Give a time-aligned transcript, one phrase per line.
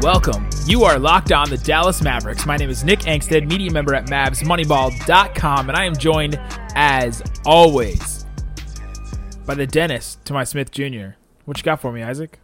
[0.00, 0.48] Welcome.
[0.64, 2.46] You are locked on the Dallas Mavericks.
[2.46, 6.38] My name is Nick Angstadt, media member at MavsMoneyball.com, and I am joined,
[6.76, 8.24] as always,
[9.44, 11.16] by the dentist to my Smith Jr.
[11.46, 12.38] What you got for me, Isaac?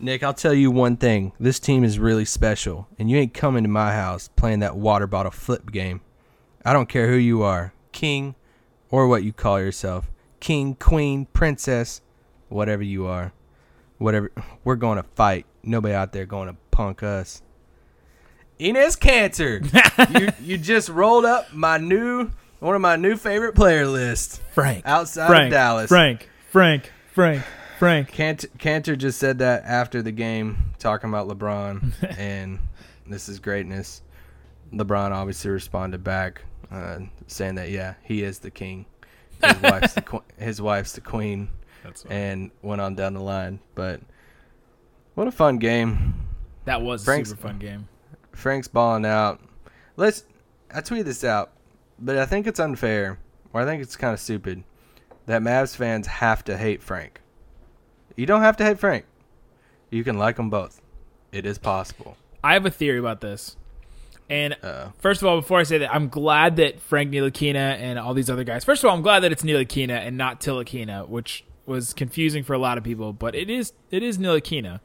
[0.00, 1.30] Nick, I'll tell you one thing.
[1.38, 5.06] This team is really special, and you ain't coming to my house playing that water
[5.06, 6.00] bottle flip game.
[6.64, 8.34] I don't care who you are, king
[8.90, 10.10] or what you call yourself,
[10.40, 12.00] king, queen, princess,
[12.48, 13.32] whatever you are.
[13.98, 14.32] Whatever,
[14.64, 15.46] we're going to fight.
[15.62, 17.42] Nobody out there going to punk us.
[18.58, 19.62] Enes Kanter,
[20.20, 24.40] you you just rolled up my new one of my new favorite player lists.
[24.52, 24.84] Frank.
[24.86, 25.88] outside Frank, of Dallas.
[25.88, 26.28] Frank.
[26.50, 26.92] Frank.
[27.12, 27.42] Frank.
[27.78, 28.12] Frank.
[28.12, 32.60] Kanter, Kanter just said that after the game, talking about LeBron, and
[33.06, 34.02] this is greatness.
[34.72, 38.86] LeBron obviously responded back, uh, saying that yeah, he is the king.
[39.42, 41.48] His wife's the que- his wife's the queen,
[41.82, 43.58] That's and went on down the line.
[43.74, 44.00] But
[45.14, 46.14] what a fun game!
[46.64, 47.88] That was a Frank's- super fun game.
[48.32, 49.40] Frank's balling out.
[49.96, 50.24] Let's.
[50.74, 51.52] I tweeted this out,
[51.98, 53.18] but I think it's unfair,
[53.52, 54.64] or I think it's kind of stupid,
[55.26, 57.20] that Mavs fans have to hate Frank.
[58.16, 59.04] You don't have to hate Frank.
[59.90, 60.80] You can like them both.
[61.30, 62.16] It is possible.
[62.42, 63.56] I have a theory about this.
[64.30, 67.98] And Uh, first of all, before I say that, I'm glad that Frank Ntilikina and
[67.98, 68.64] all these other guys.
[68.64, 72.54] First of all, I'm glad that it's Ntilikina and not Tilakina, which was confusing for
[72.54, 74.80] a lot of people, but it is it is Ntilikina.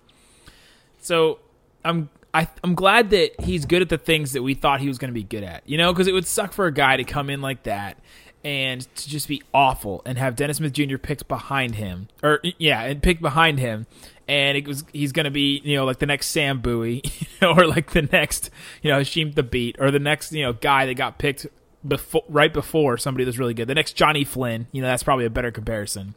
[1.00, 1.40] So
[1.88, 4.98] I'm I, I'm glad that he's good at the things that we thought he was
[4.98, 5.68] going to be good at.
[5.68, 7.98] You know, because it would suck for a guy to come in like that
[8.44, 10.98] and to just be awful and have Dennis Smith Jr.
[10.98, 13.88] picked behind him, or yeah, and picked behind him,
[14.28, 17.02] and it was he's going to be you know like the next Sam Bowie,
[17.42, 18.50] or like the next
[18.82, 21.48] you know Sheem Thabeet, or the next you know guy that got picked
[21.88, 23.68] before right before somebody that's really good.
[23.68, 26.16] The next Johnny Flynn, you know that's probably a better comparison.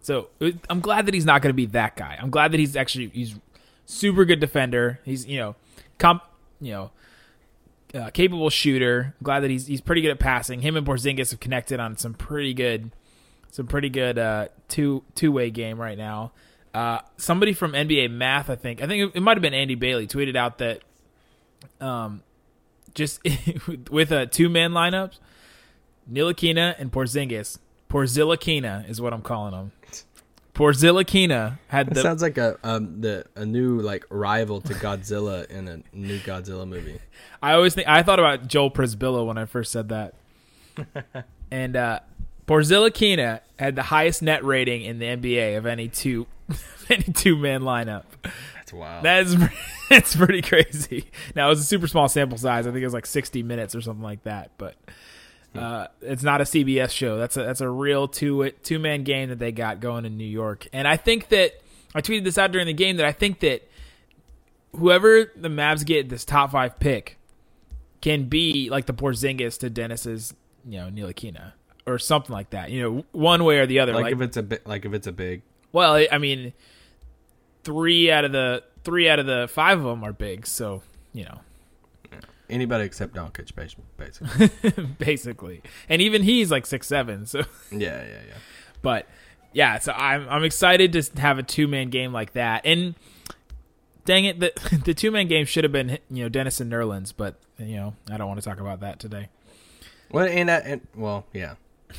[0.00, 0.28] So
[0.70, 2.16] I'm glad that he's not going to be that guy.
[2.20, 3.34] I'm glad that he's actually he's
[3.86, 5.00] super good defender.
[5.04, 5.56] He's you know
[5.98, 6.22] comp
[6.60, 6.90] you know
[7.94, 9.14] uh, capable shooter.
[9.22, 10.60] Glad that he's he's pretty good at passing.
[10.60, 12.90] Him and Porzingis have connected on some pretty good
[13.50, 16.32] some pretty good uh, two two way game right now.
[16.74, 19.76] Uh, somebody from NBA Math, I think, I think it, it might have been Andy
[19.76, 20.82] Bailey, tweeted out that
[21.80, 22.22] um,
[22.94, 23.18] just
[23.90, 25.18] with a two man lineups,
[26.12, 27.58] Ntilikina and Porzingis.
[27.88, 29.72] Porzilakina is what I'm calling him.
[30.56, 35.68] Porzilakina had the sounds like a um the a new like rival to Godzilla in
[35.68, 36.98] a new Godzilla movie.
[37.42, 40.14] I always think I thought about Joel Przybilla when I first said that.
[41.50, 42.00] and uh
[42.46, 46.26] Porzilakina had the highest net rating in the NBA of any two
[46.88, 48.04] any two man lineup.
[48.54, 49.04] That's wild.
[49.04, 49.36] That is
[49.90, 51.10] it's pretty crazy.
[51.34, 52.66] Now it was a super small sample size.
[52.66, 54.74] I think it was like 60 minutes or something like that, but
[55.58, 57.16] uh, it's not a CBS show.
[57.18, 60.24] That's a that's a real two two man game that they got going in New
[60.24, 60.66] York.
[60.72, 61.52] And I think that
[61.94, 63.68] I tweeted this out during the game that I think that
[64.76, 67.18] whoever the Mavs get this top five pick
[68.00, 70.34] can be like the Porzingis to Dennis's
[70.68, 71.52] you know Ntilikina
[71.86, 72.70] or something like that.
[72.70, 73.92] You know, one way or the other.
[73.94, 75.42] like, like if it's a bit like if it's a big
[75.72, 76.52] well, I- I mean,
[77.64, 81.24] three out of the three out of the five of them are big, so you
[81.24, 81.40] know,
[82.48, 83.54] anybody except Doncic
[83.96, 84.84] basically.
[84.98, 87.26] basically, and even he's like six seven.
[87.26, 87.40] So,
[87.70, 88.34] yeah, yeah, yeah.
[88.82, 89.06] but
[89.52, 92.62] yeah, so I'm I'm excited to have a two man game like that.
[92.64, 92.94] And
[94.04, 94.52] dang it, the
[94.84, 97.94] the two man game should have been you know Dennis and Nerlens, but you know
[98.10, 99.28] I don't want to talk about that today.
[100.10, 101.54] Well, and, that, and well, yeah,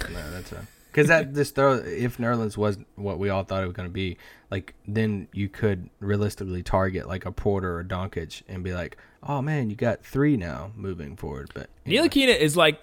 [0.10, 0.66] no, that's a
[0.98, 3.94] because that this throw if Nerlens was what we all thought it was going to
[3.94, 4.18] be,
[4.50, 9.42] like then you could realistically target like a Porter or Doncic and be like, oh
[9.42, 11.52] man, you got three now moving forward.
[11.54, 12.08] But anyway.
[12.42, 12.82] Is like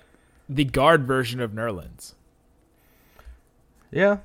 [0.48, 2.14] the guard version of Nerlens.
[3.90, 4.18] yeah,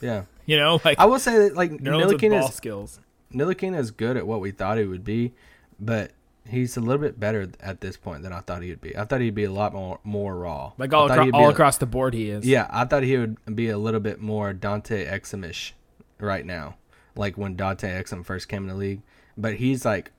[0.00, 0.24] yeah.
[0.46, 3.00] You know, like I will say that like Nerlens is skills.
[3.32, 5.32] Ntilikina is good at what we thought he would be,
[5.80, 6.10] but
[6.46, 8.94] he's a little bit better at this point than I thought he would be.
[8.94, 10.72] I thought he'd be a lot more more raw.
[10.76, 12.44] Like all, acro- all a- across the board, he is.
[12.46, 15.74] Yeah, I thought he would be a little bit more Dante Exum-ish
[16.18, 16.76] right now,
[17.16, 19.00] like when Dante Exum first came in the league.
[19.38, 20.12] But he's like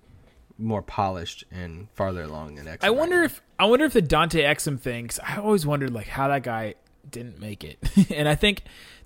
[0.57, 2.83] more polished and farther along than Exum.
[2.83, 5.09] I wonder if I wonder if the Dante Exum thing.
[5.23, 6.75] I always wondered like how that guy
[7.09, 7.77] didn't make it,
[8.11, 8.63] and I think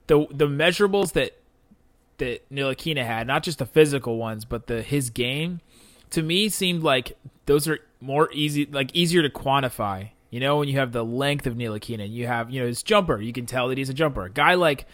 [0.07, 1.37] the the measurables that
[2.17, 5.61] that Ntilikina had, not just the physical ones, but the his game,
[6.11, 10.09] to me seemed like those are more easy, like easier to quantify.
[10.29, 13.19] You know, when you have the length of Ntilikina, you have you know his jumper.
[13.19, 14.25] You can tell that he's a jumper.
[14.25, 14.85] A guy like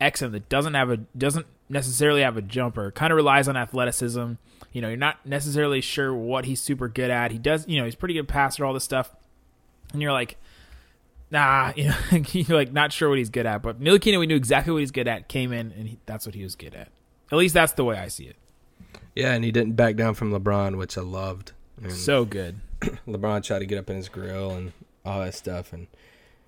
[0.00, 4.32] Exum that doesn't have a doesn't necessarily have a jumper, kind of relies on athleticism.
[4.72, 7.30] You know, you're not necessarily sure what he's super good at.
[7.30, 9.14] He does, you know, he's pretty good passer, all this stuff,
[9.92, 10.36] and you're like,
[11.30, 13.62] nah, you know, you're like not sure what he's good at.
[13.62, 15.28] But Ntilikina, we knew exactly what he's good at.
[15.28, 16.88] Came in, and he, that's what he was good at.
[17.30, 18.36] At least that's the way I see it.
[19.14, 21.52] Yeah, and he didn't back down from LeBron, which I loved.
[21.88, 22.56] So good.
[22.80, 24.72] LeBron tried to get up in his grill and
[25.04, 25.86] all that stuff, and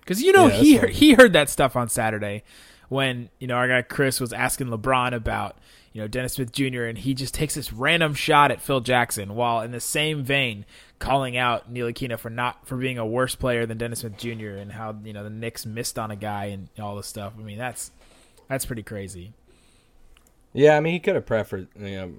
[0.01, 2.43] Because you know Yeah, he heard, he heard that stuff on Saturday
[2.89, 5.57] when you know our guy Chris was asking LeBron about
[5.93, 6.83] you know Dennis Smith Jr.
[6.83, 10.65] and he just takes this random shot at Phil Jackson while in the same vein
[10.99, 14.57] calling out Ntilikina for not for being a worse player than Dennis Smith Jr.
[14.57, 17.33] and how you know the Knicks missed on a guy and all this stuff.
[17.37, 17.91] I mean that's
[18.47, 19.33] that's pretty crazy.
[20.53, 22.13] yeah, I mean he could have prefaced you know,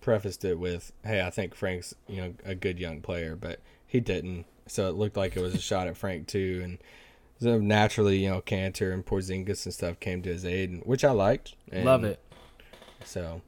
[0.00, 4.00] prefaced it with, "Hey, I think Frank's you know a good young player," but he
[4.00, 4.46] didn't.
[4.66, 6.78] So it looked like it was a shot at Frank too, and
[7.40, 11.10] so naturally, you know, Cantor and Porzingis and stuff came to his aid, which I
[11.10, 11.54] liked.
[11.72, 12.20] And Love it.
[13.04, 13.40] So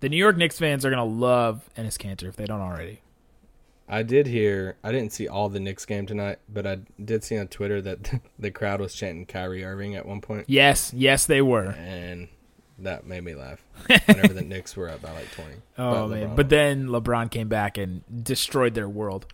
[0.00, 3.00] The New York Knicks fans are gonna love Enes Kanter if they don't already.
[3.88, 4.76] I did hear.
[4.82, 8.20] I didn't see all the Knicks game tonight, but I did see on Twitter that
[8.38, 11.66] the crowd was chanting Kyrie Irving at one point, Yes, yes they were.
[11.78, 12.28] and
[12.78, 13.62] that made me laugh.
[14.06, 15.56] Whenever the Knicks were up by like twenty.
[15.78, 16.34] Oh But man!
[16.34, 19.26] But then LeBron came back and destroyed their world.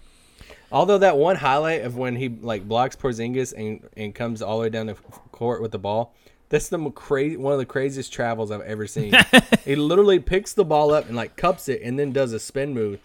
[0.72, 4.62] Although that one highlight of when he like blocks Porzingis and and comes all the
[4.62, 6.14] way down the court with the ball,
[6.48, 9.14] that's the crazy one of the craziest travels I've ever seen.
[9.64, 12.72] he literally picks the ball up and like cups it and then does a spin
[12.72, 13.00] move,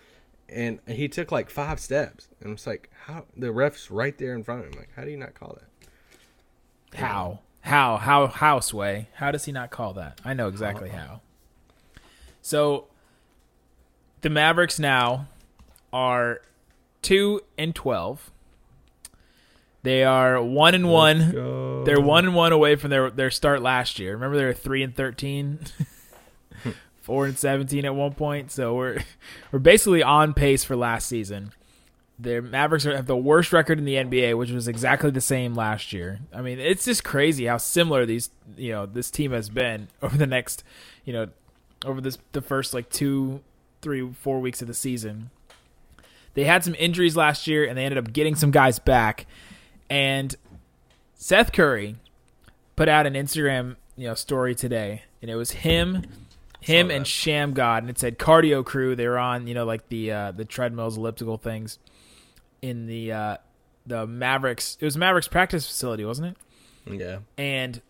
[0.47, 2.27] and he took like five steps.
[2.41, 4.79] And it's like how the ref's right there in front of him.
[4.79, 6.99] Like how do you not call that?
[6.99, 7.39] How?
[7.61, 7.97] How?
[7.97, 8.27] How?
[8.27, 8.59] How?
[8.59, 9.09] Sway?
[9.15, 10.21] How does he not call that?
[10.23, 10.99] I know exactly uh-huh.
[10.99, 11.21] how.
[12.41, 12.85] So,
[14.21, 15.27] the Mavericks now
[15.91, 16.41] are
[17.05, 18.31] two and twelve.
[19.83, 21.83] They are one and one.
[21.85, 24.13] They're one and one away from their their start last year.
[24.13, 25.59] Remember, they were three and thirteen.
[27.01, 29.03] Four and seventeen at one point, so we're
[29.51, 31.51] we're basically on pace for last season.
[32.17, 35.53] The Mavericks are, have the worst record in the NBA, which was exactly the same
[35.53, 36.21] last year.
[36.33, 40.17] I mean, it's just crazy how similar these you know this team has been over
[40.17, 40.63] the next
[41.03, 41.27] you know
[41.85, 43.41] over this the first like two,
[43.83, 45.29] three, four weeks of the season.
[46.35, 49.25] They had some injuries last year, and they ended up getting some guys back.
[49.89, 50.35] And
[51.15, 51.95] Seth Curry
[52.75, 56.05] put out an Instagram you know story today, and it was him,
[56.59, 58.95] him and Shammgod, and it said cardio crew.
[58.95, 61.79] They were on you know like the uh, the treadmills, elliptical things
[62.61, 63.37] in the uh,
[63.85, 64.77] the Mavericks.
[64.79, 66.37] It was Mavericks practice facility, wasn't it?
[66.87, 67.19] Yeah.
[67.35, 67.81] and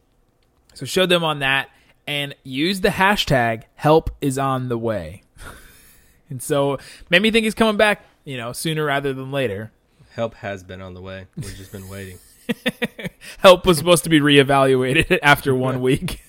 [0.74, 1.70] so showed them on that
[2.08, 5.22] and used the hashtag help is on the way
[6.30, 6.78] and so
[7.10, 9.72] made me think he's coming back you know sooner rather than later
[10.16, 11.28] Help has been on the way.
[11.36, 12.20] We've just been waiting.
[13.40, 16.22] help was supposed to be reevaluated after one week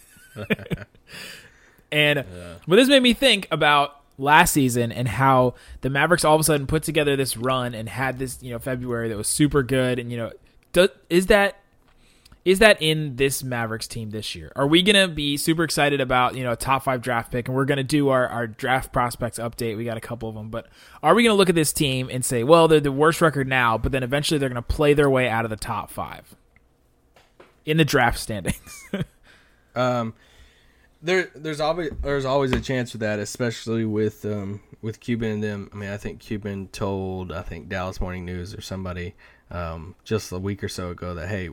[1.92, 2.24] and
[2.66, 6.44] but this made me think about last season and how the Mavericks all of a
[6.44, 9.98] sudden put together this run and had this you know February that was super good
[9.98, 10.32] and you know
[10.72, 11.60] do, is that
[12.46, 14.52] is that in this Mavericks team this year?
[14.54, 17.56] Are we gonna be super excited about you know a top five draft pick and
[17.56, 19.76] we're gonna do our, our draft prospects update?
[19.76, 20.68] We got a couple of them, but
[21.02, 23.76] are we gonna look at this team and say, well, they're the worst record now,
[23.76, 26.36] but then eventually they're gonna play their way out of the top five
[27.64, 28.84] in the draft standings?
[29.74, 30.14] Um,
[31.02, 35.44] there, there's always there's always a chance for that, especially with um with Cuban and
[35.44, 35.70] them.
[35.70, 39.14] I mean, I think Cuban told I think Dallas Morning News or somebody
[39.50, 41.50] um just a week or so ago that hey,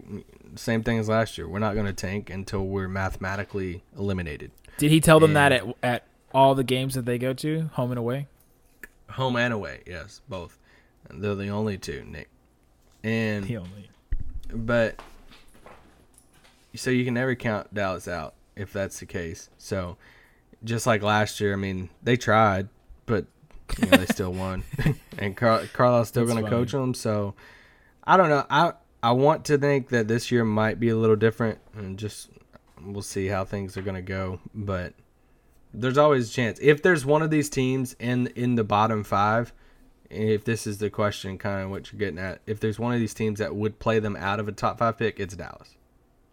[0.55, 1.47] same thing as last year.
[1.47, 5.51] We're not going to tank until we're mathematically eliminated, Did he tell them And- that
[5.51, 8.27] at at all the games that they go to, home and away?
[9.11, 9.81] home and away.
[9.85, 10.57] Yes, both.
[11.09, 12.29] They're the only two, Nick.
[13.03, 13.89] And He only.
[14.51, 14.99] but
[16.75, 19.49] so you can never count Dallas out if that's the case.
[19.59, 19.97] So
[20.63, 22.69] just like last year, I mean, they tried,
[23.05, 23.25] but
[23.79, 24.63] you know, they still won,
[25.19, 26.93] and Car- Carlisle's still going to coach them.
[26.95, 27.35] So
[28.05, 28.45] I don't know.
[28.49, 32.29] I I want to think that this year might be a little different, and just
[32.83, 34.39] we'll see how things are going to go.
[34.53, 34.93] But
[35.73, 39.53] there's always a chance if there's one of these teams in in the bottom five.
[40.09, 42.99] If this is the question, kind of what you're getting at, if there's one of
[42.99, 45.75] these teams that would play them out of a top five pick, it's Dallas,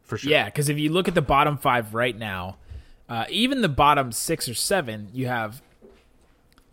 [0.03, 0.31] for sure.
[0.31, 2.59] Yeah, because if you look at the bottom five right now,
[3.09, 5.63] uh, even the bottom six or seven, you have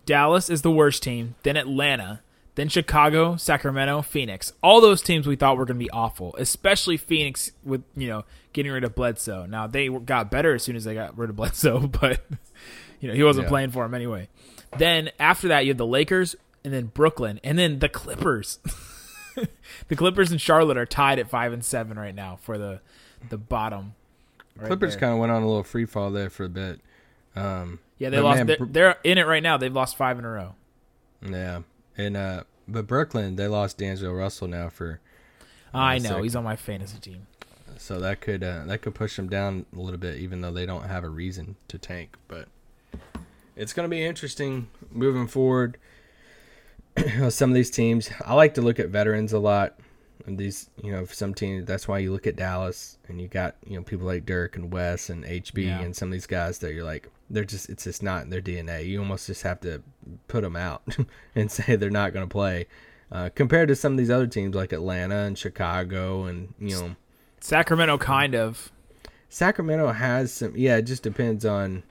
[0.05, 2.21] Dallas is the worst team, then Atlanta,
[2.57, 4.51] then Chicago, Sacramento, Phoenix.
[4.63, 8.25] All those teams we thought were going to be awful, especially Phoenix with you know
[8.51, 9.45] getting rid of Bledsoe.
[9.45, 12.19] Now they got better as soon as they got rid of Bledsoe, but
[12.99, 13.49] you know he wasn't Yeah.
[13.49, 14.27] playing for him anyway.
[14.77, 16.35] Then after that, you have the Lakers
[16.65, 18.59] and then Brooklyn, and then the Clippers.
[19.87, 22.81] the Clippers and Charlotte are tied at five and seven right now for the
[23.29, 23.93] the bottom.
[24.55, 26.81] right Clippers kind of went on a little free fall there for a bit.
[27.35, 28.37] Um, yeah, they lost.
[28.37, 29.57] man, they're, they're in it right now.
[29.57, 30.55] They've lost five in a row.
[31.21, 31.61] yeah,
[31.97, 34.99] and uh, but Brooklyn they lost D'Angelo Russell now for
[35.73, 36.23] I know sec.
[36.23, 37.27] he's on my fantasy team.
[37.77, 40.65] so that could uh, that could push them down a little bit, even though they
[40.65, 42.15] don't have a reason to tank.
[42.27, 42.47] But
[43.55, 45.77] it's going to be interesting moving forward.
[47.29, 49.75] some of these teams, I like to look at veterans a lot.
[50.25, 53.55] And these, you know, some teams, that's why you look at Dallas and you got,
[53.65, 55.79] you know, people like Dirk and Wes and HB Yeah.
[55.79, 58.41] and some of these guys that you're like, they're just, it's just not in their
[58.41, 58.85] DNA.
[58.85, 59.83] You almost just have to
[60.27, 60.83] put them out
[61.35, 62.67] and say they're not going to play.
[63.11, 66.95] Uh, compared to some of these other teams like Atlanta and Chicago and, you know,
[67.39, 68.71] Sacramento, kind of.
[69.29, 70.53] Sacramento has some.
[70.55, 71.83] Yeah, it just depends on.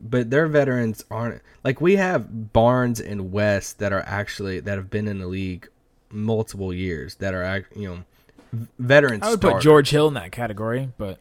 [0.00, 4.90] But their veterans aren't like we have Barnes and Wes that are actually that have
[4.90, 5.68] been in the league
[6.10, 8.04] multiple years that are you know
[8.78, 9.22] veterans.
[9.22, 9.60] I would put.
[9.60, 11.18] George Hill in that category, but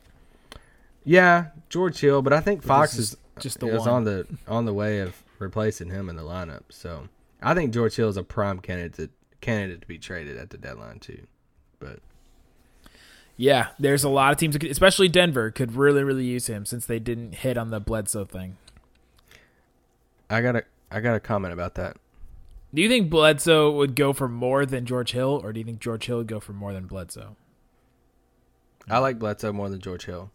[1.03, 4.65] Yeah, George Hill, but I think Fox is is just the is on the on
[4.65, 6.63] the way of replacing him in the lineup.
[6.69, 7.07] So
[7.41, 10.99] I think George Hill is a prime candidate candidate to be traded at the deadline
[10.99, 11.25] too.
[11.79, 11.99] But
[13.37, 16.99] yeah, there's a lot of teams, especially Denver, could really, really use him since they
[16.99, 18.57] didn't hit on the Bledsoe thing.
[20.29, 21.97] I got to I got a comment about that.
[22.73, 25.79] Do you think Bledsoe would go for more than George Hill, or do you think
[25.79, 27.35] George Hill would go for more than Bledsoe?
[28.89, 30.31] I like Bledsoe more than George Hill.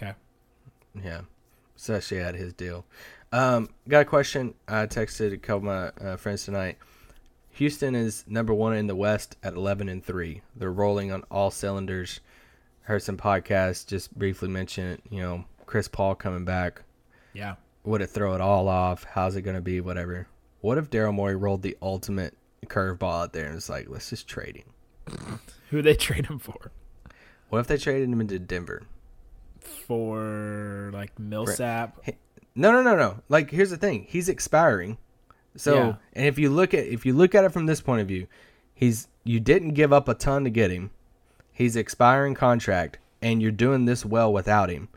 [0.00, 0.14] Okay.
[1.02, 1.22] Yeah,
[1.76, 2.84] especially at his deal.
[3.32, 4.54] Um, got a question.
[4.66, 6.78] I texted a couple of my uh, friends tonight.
[7.52, 10.42] Houston is number one in the West at eleven and three.
[10.56, 12.20] They're rolling on all cylinders.
[12.82, 16.82] Heard some podcasts just briefly mention, you know, Chris Paul coming back.
[17.34, 17.56] Yeah.
[17.84, 19.04] Would it throw it all off?
[19.04, 19.80] How's it gonna be?
[19.80, 20.26] Whatever.
[20.60, 22.36] What if Daryl Morey rolled the ultimate
[22.66, 25.40] curveball out there and was like, let's just trade him?
[25.70, 26.72] Who they trade him for?
[27.50, 28.82] What if they traded him into Denver?
[29.68, 31.98] For like Millsap.
[32.54, 33.20] No, no, no, no.
[33.28, 34.06] Like here's the thing.
[34.08, 34.98] He's expiring.
[35.56, 35.94] So, Yeah.
[36.12, 38.26] and if you look at if you look at it from this point of view,
[38.74, 40.90] he's you didn't give up a ton to get him.
[41.52, 44.88] He's expiring contract and you're doing this well without him.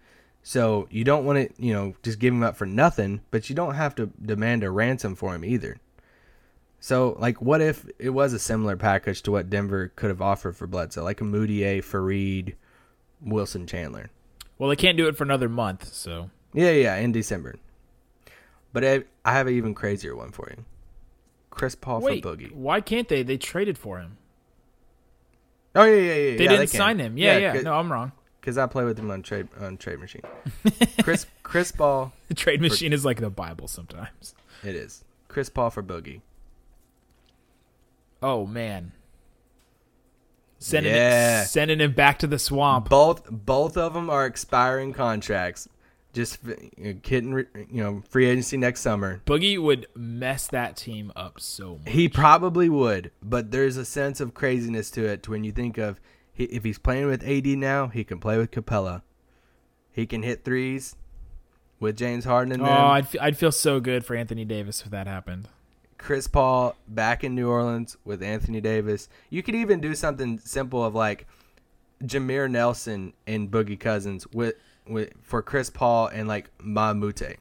[0.43, 3.55] So, you don't want to, you know, just give him up for nothing, but you
[3.55, 5.77] don't have to demand a ransom for him either.
[6.79, 10.55] So, like what if it was a similar package to what Denver could have offered
[10.57, 12.55] for Bledsoe, like a Mudiay, Faried,
[13.21, 14.09] Wilson Chandler?
[14.61, 17.55] Well, they can't do it for another month, so Yeah, yeah, in December.
[18.71, 20.63] But I, I have an even crazier one for you.
[21.49, 22.21] Chris Paul wait.
[22.21, 22.51] for Boogie.
[22.53, 23.23] Why can't they?
[23.23, 24.17] They traded for him.
[25.73, 26.37] Oh yeah, yeah, yeah.
[26.37, 26.77] They yeah, didn't can.
[26.77, 27.17] sign him.
[27.17, 27.53] Yeah, yeah.
[27.53, 28.11] cause, No, I'm wrong.
[28.39, 30.21] because I play with him on trade on trade machine.
[31.01, 34.35] Chris Chris Paul, The trade machine is like the Bible sometimes.
[34.63, 35.03] it is.
[35.27, 36.21] Chris Paul for Boogie.
[38.21, 38.91] Oh man.
[40.63, 41.41] Sending Yeah.
[41.41, 42.87] it, sending him back to the swamp.
[42.87, 45.67] Both both of them are expiring contracts.
[46.13, 49.21] Just uh, hitting, re- you know, free agency next summer.
[49.25, 51.93] Boogie would mess that team up so much.
[51.93, 55.99] He probably would, but there's a sense of craziness to it when you think of
[56.33, 59.01] he, if he's playing with AD now, he can play with Capela.
[59.91, 60.95] He can hit threes
[61.79, 62.65] with James Harden and Oh.
[62.69, 65.47] I'd, fe- I'd feel so good for Anthony Davis if that happened.
[66.01, 69.07] Chris Paul back in New Orleans with Anthony Davis.
[69.29, 71.27] You could even do something simple of like
[72.03, 74.55] Jameer Nelson and Boogie Cousins with
[74.87, 77.37] with for Chris Paul and like Mbah a Moute.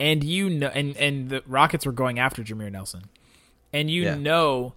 [0.00, 3.04] And you know, and and the Rockets were going after Jameer Nelson,
[3.72, 4.16] and you Yeah.
[4.16, 4.74] know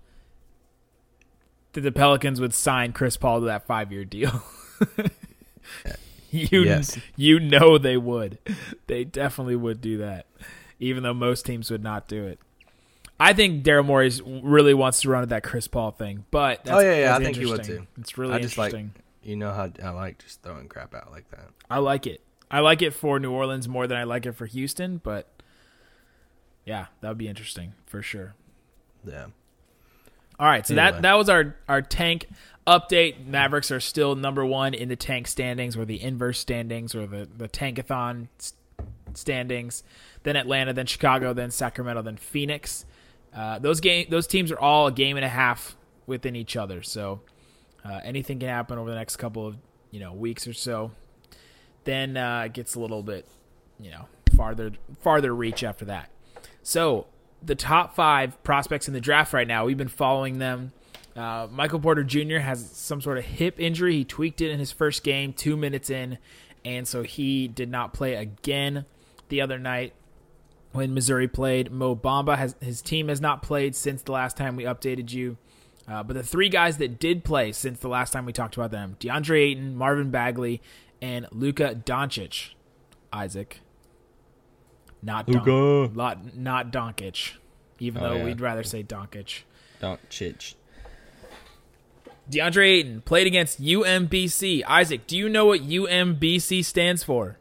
[1.73, 4.43] that the Pelicans would sign Chris Paul to that five year deal.
[6.29, 6.97] you Yes.
[7.15, 8.37] you know they would.
[8.87, 10.27] They definitely would do that,
[10.79, 12.39] even though most teams would not do it.
[13.19, 14.11] I think Daryl Morey
[14.43, 17.23] really wants to run at that Chris Paul thing, but that's, Oh, yeah, yeah, I
[17.23, 17.87] think he would too.
[17.99, 19.03] It's really I just like interesting.
[19.23, 21.47] you know how I like just throwing crap out like that.
[21.69, 22.21] I like it.
[22.51, 25.27] I like it for New Orleans more than I like it for Houston, but
[26.65, 28.33] yeah, that would be interesting for sure.
[29.05, 29.27] Yeah.
[30.37, 30.91] All right, so Anyway.
[30.91, 32.27] that that was our our tank
[32.67, 33.25] update.
[33.25, 37.29] Mavericks are still number one in the tank standings, or the inverse standings, or the
[37.37, 38.27] the tankathon
[39.13, 39.83] standings.
[40.23, 42.85] Then Atlanta, then Chicago, then Sacramento, then Phoenix.
[43.35, 45.75] Uh, those game those teams are all a game and a half
[46.07, 47.21] within each other, so
[47.83, 49.57] uh, anything can happen over the next couple of
[49.91, 50.91] you know weeks or so.
[51.83, 53.27] Then uh, it gets a little bit
[53.79, 56.09] you know farther farther reach after that.
[56.63, 57.07] So
[57.43, 60.71] the top five prospects in the draft right now, we've been following them.
[61.15, 62.39] Uh, Michael Porter Jr.
[62.39, 63.97] has some sort of hip injury.
[63.97, 66.17] He tweaked it in his first game, two minutes in,
[66.65, 68.85] and so he did not play again
[69.29, 69.93] the other night.
[70.75, 71.71] When Missouri played.
[71.71, 75.37] Mo Bamba has his team has not played since the last time we updated you.
[75.87, 78.71] Uh, but the three guys that did play since the last time we talked about
[78.71, 80.61] them: DeAndre Ayton, Marvin Bagley,
[81.01, 82.49] and Luka Doncic.
[83.13, 83.61] Isaac,
[85.01, 85.91] not Luka.
[85.95, 87.33] lot, not Doncic,
[87.79, 88.23] even Oh, though yeah.
[88.25, 89.43] we'd rather say Doncic.
[89.79, 89.99] Don't.
[92.29, 94.63] DeAndre Ayton played against UMBC.
[94.67, 97.37] Isaac, do you know what UMBC stands for?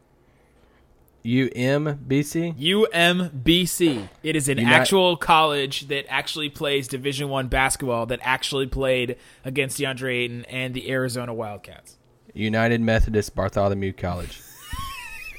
[1.25, 2.55] UMBC?
[2.59, 4.09] UMBC.
[4.21, 9.17] It is an Uni- actual college that actually plays Division One basketball that actually played
[9.43, 11.97] against DeAndre Ayton and the Arizona Wildcats.
[12.35, 14.39] United Methodist Bartholomew College.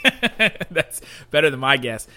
[0.70, 1.00] That's
[1.30, 2.08] better than my guess.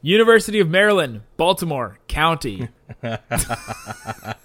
[0.00, 2.68] University of Maryland, Baltimore County.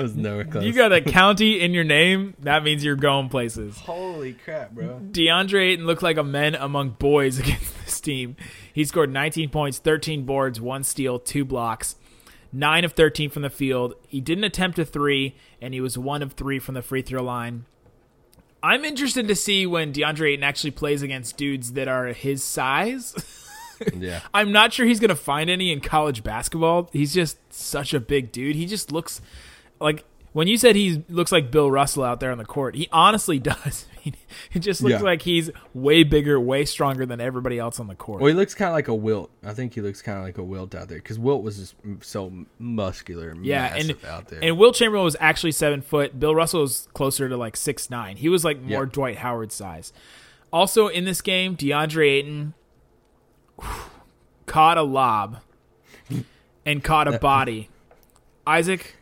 [0.00, 0.64] That was nowhere close.
[0.64, 3.76] You got a county in your name, that means you're going places.
[3.76, 4.98] Holy crap, bro.
[5.10, 8.34] DeAndre Ayton looked like a man among boys against this team.
[8.72, 11.96] He scored 19 points, 13 boards, one steal, two blocks,
[12.50, 13.92] nine of 13 from the field.
[14.08, 17.22] He didn't attempt a three, and he was one of three from the free throw
[17.22, 17.66] line.
[18.62, 23.14] I'm interested to see when DeAndre Ayton actually plays against dudes that are his size.
[23.94, 24.20] Yeah.
[24.34, 26.90] I'm not sure he's going to find any in college basketball.
[26.92, 28.54] He's just such a big dude.
[28.54, 29.22] He just looks
[29.80, 32.88] like when you said he looks like Bill Russell out there on the court, he
[32.92, 33.86] honestly does.
[34.54, 35.00] It just looks Yeah.
[35.02, 38.20] like he's way bigger, way stronger than everybody else on the court.
[38.22, 39.30] Well, he looks kind of like a Wilt.
[39.44, 41.74] I think he looks kind of like a Wilt out there because Wilt was just
[42.00, 44.40] so muscular, and yeah, and massive out there.
[44.42, 46.18] and Wilt Chamberlain was actually seven foot.
[46.18, 48.16] Bill Russell was closer to like six nine.
[48.16, 48.90] He was like more Yeah.
[48.90, 49.92] Dwight Howard size.
[50.50, 52.54] Also in this game, DeAndre Ayton
[54.46, 55.38] caught a lob
[56.66, 57.68] and caught a body.
[58.46, 58.96] Isaac,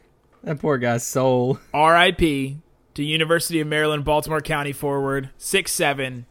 [0.45, 1.59] that poor guy's soul.
[1.75, 2.59] R.I.P.
[2.95, 6.26] to University of Maryland, Baltimore County forward, six seven,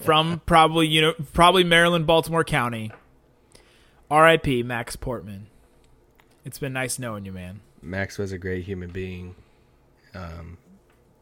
[0.00, 2.90] from probably you know probably Maryland, Baltimore County.
[4.10, 4.62] R.I.P.
[4.62, 5.46] Max Portman.
[6.44, 7.60] It's been nice knowing you, man.
[7.82, 9.34] Max was a great human being.
[10.14, 10.58] Um,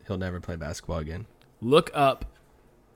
[0.07, 1.27] he'll never play basketball again.
[1.61, 2.25] Look up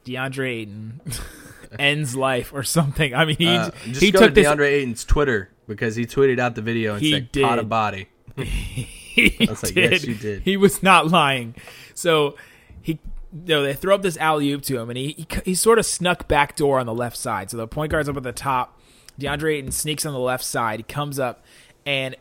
[0.05, 1.01] DeAndre Ayton
[1.79, 3.15] ends life or something.
[3.15, 4.47] I mean, he Uh, just he go took to this.
[4.47, 7.69] DeAndre Ayton's Twitter because he tweeted out the video and He said caught a did.
[7.69, 8.09] body.
[9.17, 9.93] he was like, did.
[9.93, 10.43] yes, you did.
[10.43, 11.55] He was not lying.
[11.95, 12.37] So
[12.83, 12.93] he,
[13.33, 15.79] you know, they throw up this alley oop to him, and he, he he sort
[15.79, 17.51] of snuck back door on the left side.
[17.51, 18.79] So the point guard's up at the top.
[19.19, 20.81] DeAndre Ayton sneaks on the left side.
[20.81, 21.45] He comes up,
[21.85, 22.15] and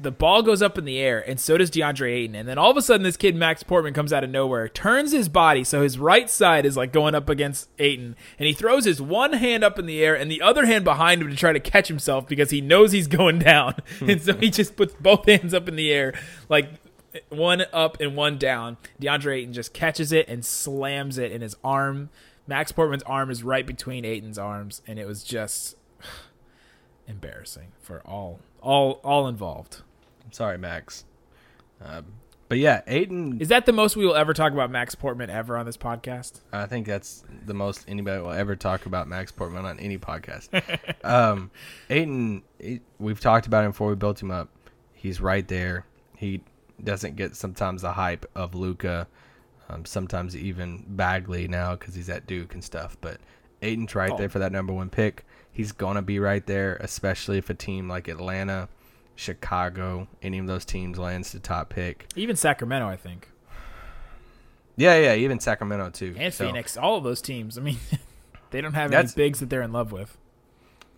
[0.00, 2.36] the ball goes up in the air, and so does DeAndre Ayton.
[2.36, 5.10] And then all of a sudden, this kid Max Portman comes out of nowhere, turns
[5.10, 8.84] his body so his right side is like going up against Ayton, and he throws
[8.84, 11.52] his one hand up in the air and the other hand behind him to try
[11.52, 15.26] to catch himself because he knows he's going down, and so he just puts both
[15.26, 16.14] hands up in the air
[16.48, 16.70] like
[17.28, 18.76] one up and one down.
[19.00, 22.10] DeAndre Ayton just catches it and slams it in his arm.
[22.46, 25.76] Max Portman's arm is right between Ayton's arms, and it was just
[27.08, 29.82] embarrassing for all all all involved.
[30.28, 31.06] I'm sorry, Max.
[31.82, 32.04] Um,
[32.50, 33.40] but yeah, Ayton.
[33.40, 36.40] Is that the most we will ever talk about Max Portman ever on this podcast?
[36.52, 40.48] I think that's the most anybody will ever talk about Max Portman on any podcast.
[41.04, 41.50] um,
[41.90, 44.50] Ayton, he- we've talked about him before we built him up.
[44.94, 45.86] He's right there.
[46.16, 46.42] He
[46.84, 49.06] doesn't get sometimes the hype of Luka,
[49.70, 52.98] um, sometimes even Bagley now because he's at Duke and stuff.
[53.00, 53.18] But
[53.62, 54.16] Ayton's right Oh.
[54.18, 55.24] there for that number one pick.
[55.52, 58.68] He's gonna be right there, especially if a team like Atlanta,
[59.18, 62.06] Chicago, any of those teams lands the top pick.
[62.14, 63.28] Even Sacramento, I think,
[64.76, 66.14] Yeah, yeah, even Sacramento too.
[66.16, 67.58] and So- Phoenix, all of those teams.
[67.58, 67.78] I mean,
[68.50, 70.16] they don't have any bigs that they're in love with.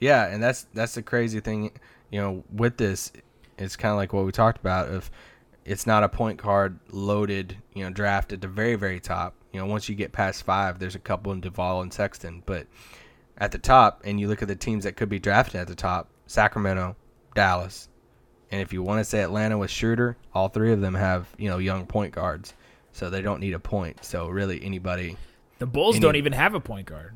[0.01, 1.73] Yeah, and that's that's the crazy thing,
[2.11, 3.11] you know, with this,
[3.59, 4.93] it's kind of like what we talked about.
[4.93, 5.11] If
[5.65, 9.35] it's not a point card loaded, you know, draft at the very very top.
[9.53, 12.67] You know, once you get past five, there's a couple in Duval and Sexton, but
[13.39, 15.75] at the top, and you look at the teams that could be drafted at the
[15.75, 16.97] top: Sacramento,
[17.35, 17.89] Dallas,
[18.51, 21.49] and if you want to say Atlanta with Schroeder, all three of them have you
[21.49, 22.55] know young point guards,
[22.93, 24.05] so they don't need a point.
[24.05, 25.17] So really, anybody
[25.59, 27.15] The Bulls Any- don't even have a point guard.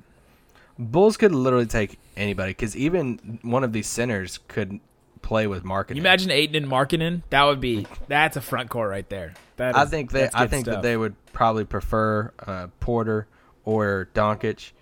[0.79, 4.81] Bulls could literally take anybody because even one of these centers could
[5.23, 5.95] play with Markkanen.
[5.95, 7.23] You imagine Ayton and Markkanen?
[7.31, 9.35] That would be that's a front court right there.
[9.57, 13.29] That I think they, I think that they would probably prefer uh, Porter
[13.65, 14.73] or Doncic,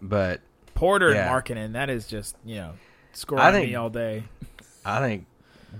[0.00, 0.40] but
[0.74, 1.34] Porter Yeah.
[1.36, 1.72] and Markkanen.
[1.72, 2.72] That is just you know
[3.12, 4.22] scoring I think- me all day.
[4.84, 5.26] I think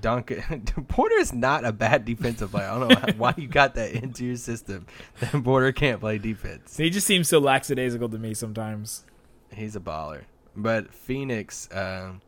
[0.01, 2.69] Duncan Porter is not a bad defensive player.
[2.69, 4.87] I don't know why, you got that into your system.
[5.21, 6.77] That Porter can't play defense.
[6.77, 9.05] He just seems so lackadaisical to me sometimes.
[9.53, 10.23] He's a baller.
[10.57, 12.21] But Phoenix, um,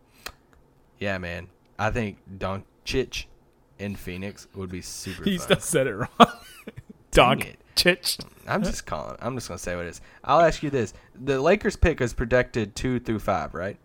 [0.99, 1.49] yeah, man,
[1.79, 3.27] I think Doncic
[3.79, 5.25] in Phoenix would be super.
[5.25, 6.09] He still said it wrong.
[7.11, 7.59] Dog it.
[7.77, 8.25] chich.
[8.47, 9.17] I'm just calling.
[9.21, 10.01] I'm just gonna say what it is.
[10.25, 13.77] I'll ask you this: the Lakers pick is projected two through five, right?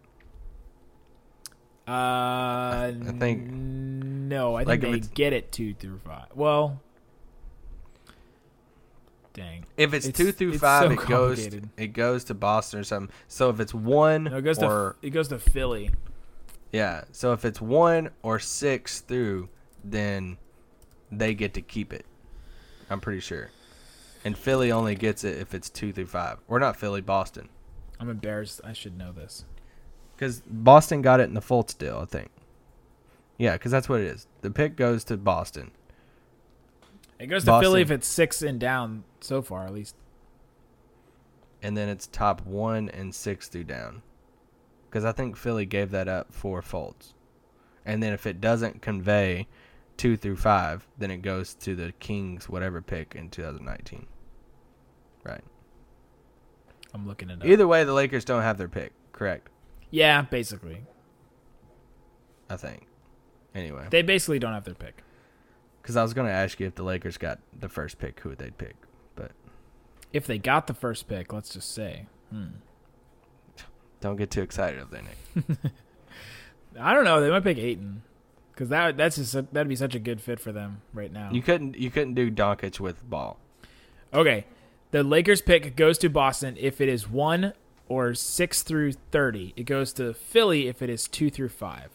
[1.88, 4.56] Uh, I think- no.
[4.56, 6.26] I think like they get it two through five.
[6.36, 6.82] Well,
[9.34, 9.66] dang.
[9.78, 11.08] If it's, It's- two through it's five, so it goes
[11.40, 11.70] complicated.
[11.78, 13.14] it goes to Boston or something.
[13.28, 15.92] So if it's one No, it goes or to it goes to Philly.
[16.72, 19.50] yeah, so if it's one or six through,
[19.84, 20.38] then
[21.12, 22.06] they get to keep it.
[22.90, 23.52] I'm pretty sure.
[24.26, 26.40] And Philly only gets it if it's two through five.
[26.50, 27.48] Or not Philly, Boston.
[28.00, 28.60] I'm embarrassed.
[28.64, 29.46] I should know this.
[30.18, 32.32] Because Boston got it in the Fultz deal, I think.
[33.38, 34.26] Yeah, because that's what it is.
[34.42, 35.70] The pick goes to Boston.
[37.20, 37.64] It goes to Boston.
[37.64, 39.96] Philly if it's six and down so far, at least.
[41.62, 44.02] and then it's top one and six through down.
[44.90, 47.14] Because I think Philly gave that up for Fultz.
[47.86, 49.48] And then if it doesn't convey
[49.98, 54.08] two through five, then it goes to the Kings whatever pick in 2019.
[55.24, 55.44] Right.
[56.94, 57.46] I'm looking it up.
[57.46, 58.94] Either way, the Lakers don't have their pick.
[59.12, 59.50] Correct.
[59.90, 60.82] Yeah, basically,
[62.50, 62.88] I think.
[63.56, 65.04] Anyway, they basically don't have their pick.
[65.82, 68.30] because I was going to ask you if the Lakers got the first pick, who
[68.30, 68.76] would they'd pick.
[69.16, 69.32] But
[70.14, 72.48] If they got the first pick, let's just say, hmm.
[74.02, 75.58] don't get too excited up there, Nick.
[76.80, 77.20] I don't know.
[77.22, 78.04] They might pick Ayton
[78.54, 81.30] because that that's just that'd be such a good fit for them right now.
[81.32, 83.40] You couldn't you couldn't do Doncic with ball.
[84.14, 84.46] Okay.
[84.92, 87.54] The Lakers pick goes to Boston if it is 1
[87.90, 89.54] or 6 through 30.
[89.56, 91.90] It goes to Philly if it is 2 through 5.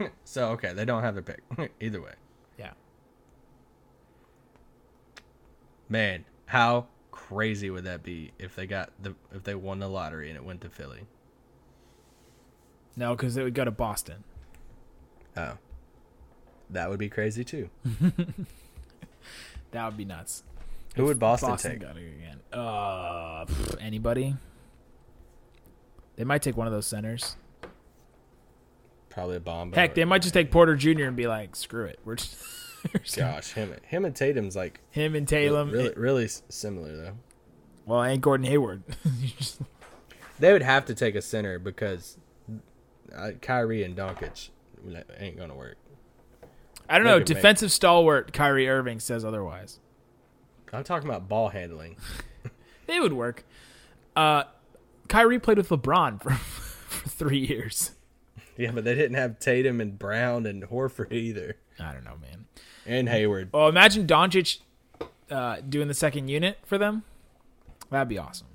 [0.24, 1.42] So okay, they don't have their pick.
[1.80, 2.14] Either way.
[2.58, 2.72] Yeah.
[5.88, 10.28] Man, how crazy would that be if they got the if they won the lottery
[10.28, 11.02] and it went to Philly?
[12.96, 14.24] No, because it would go to Boston.
[15.36, 15.58] Oh.
[16.70, 17.70] That would be crazy too.
[19.72, 20.42] That would be nuts.
[20.96, 21.80] Who would Boston, Boston take?
[21.80, 22.38] got it again.
[22.52, 24.36] Uh, pff, anybody?
[26.16, 27.36] They might take one of those centers.
[29.10, 29.74] Probably Bamba.
[29.74, 31.04] Heck, they might just take Porter Jr.
[31.04, 32.36] and be like, "Screw it, we're just."
[33.16, 35.70] Gosh, him him and Tatum's like Him and Tatum.
[35.70, 37.12] really really similar though.
[37.86, 38.82] Well, and Gordon Hayward.
[40.38, 42.18] They would have to take a center because
[43.14, 44.48] uh, Kyrie and Doncic
[45.20, 45.76] ain't gonna work.
[46.88, 47.18] I don't They know.
[47.18, 49.78] make- Defensive stalwart Kyrie Irving says otherwise.
[50.72, 51.96] I'm talking about ball handling.
[52.86, 53.44] They would work.
[54.16, 54.44] Uh,
[55.12, 57.90] Kyrie played with LeBron for for three years.
[58.56, 62.46] Yeah, but they didn't have Tatum and Brown and Horford either, I don't know, man.
[62.86, 63.50] and Hayward.
[63.52, 64.58] Well, imagine Doncic
[65.30, 67.02] uh, doing the second unit for them.
[67.90, 68.46] That'd be awesome.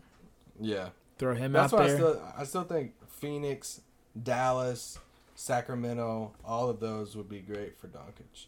[0.60, 0.90] Yeah.
[1.20, 1.98] Throw him That's out why I there.
[1.98, 3.82] still I still think Phoenix,
[4.22, 4.98] Dallas,
[5.36, 8.46] Sacramento, all of those would be great for Doncic.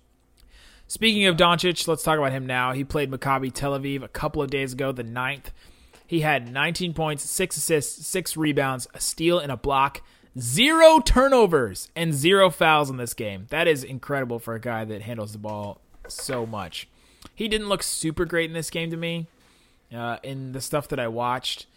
[0.88, 2.74] Speaking of Doncic, let's talk about him now.
[2.74, 5.52] He played Maccabi Tel Aviv a couple of days ago, the 9th.
[6.10, 10.02] He had 19 points, six assists, six rebounds, a steal, and a block.
[10.40, 13.46] Zero turnovers and zero fouls in this game.
[13.52, 16.88] That is incredible for a guy that handles the ball so much.
[17.36, 19.28] He didn't look super great in this game to me.
[19.94, 21.68] Uh, in the stuff that I watched,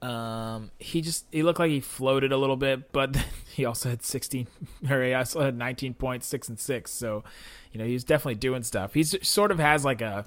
[0.00, 3.14] um, he just he looked like he floated a little bit, but
[3.52, 4.46] he also had 16
[4.88, 6.92] or he also had 19 points, six and six.
[6.92, 7.24] So,
[7.72, 8.94] you know, he's definitely doing stuff.
[8.94, 10.24] He's sort of has like a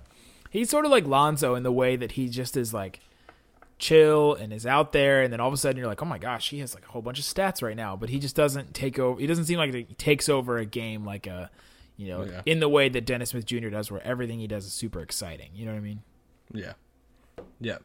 [0.52, 3.00] he's sort of like Lonzo in the way that he just is like
[3.80, 6.18] chill and is out there, and then all of a sudden you're like, oh my
[6.18, 8.74] gosh, he has like a whole bunch of stats right now, but he just doesn't
[8.74, 9.20] take over.
[9.20, 11.50] He doesn't seem like he takes over a game like a
[11.96, 12.42] you know Yeah.
[12.46, 13.70] in the way that Dennis Smith Jr.
[13.70, 15.50] does, where everything he does is super exciting.
[15.54, 16.02] You know what I mean?
[16.54, 16.74] Yeah.
[17.60, 17.78] yeah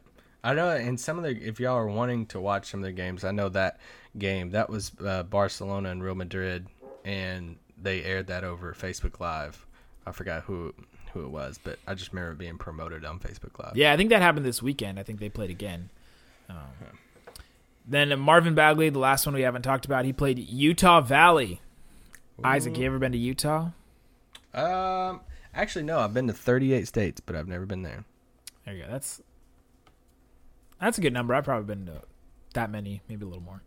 [0.43, 2.91] I know in some of the if y'all are wanting to watch some of the
[2.91, 3.79] games, I know that
[4.17, 6.67] game that was uh, Barcelona and Real Madrid,
[7.05, 9.65] and they aired that over Facebook Live.
[10.05, 10.73] I forgot who
[11.13, 13.75] who it was, but I just remember it being promoted on Facebook Live.
[13.75, 14.99] Yeah, I think that happened this weekend.
[14.99, 15.89] I think they played again.
[16.49, 16.57] Um,
[17.87, 21.61] then Marvin Bagley, the last one we haven't talked about, he played Utah Valley.
[22.43, 23.69] Isaac, you ever been to Utah?
[24.53, 25.21] Um.
[25.55, 25.99] Actually, no.
[25.99, 28.05] I've been to 38 states, but I've never been there.
[28.65, 28.89] There you go.
[28.89, 29.21] That's
[30.81, 31.33] that's a good number.
[31.33, 32.01] I've probably been to
[32.53, 33.61] that many, maybe a little more.